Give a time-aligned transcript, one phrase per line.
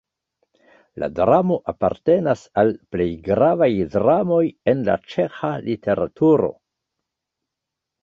[1.03, 3.69] La dramo apartenas al plej gravaj
[3.99, 4.43] dramoj
[4.75, 6.55] en la ĉeĥa literaturo.